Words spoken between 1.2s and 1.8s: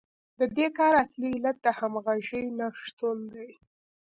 علت د